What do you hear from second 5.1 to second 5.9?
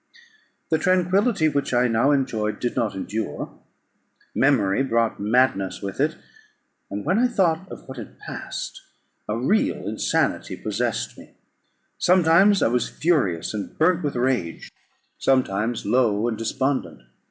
madness